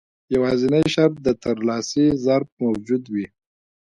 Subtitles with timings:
[0.35, 3.25] يوازنی شرط د ترلاسي ظرف موجود وي.